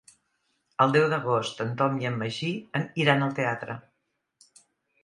El 0.85 0.95
deu 0.95 1.05
d'agost 1.11 1.61
en 1.67 1.75
Tom 1.83 2.01
i 2.05 2.09
en 2.11 2.17
Magí 2.23 2.51
iran 3.05 3.23
al 3.29 3.39
teatre. 3.43 3.79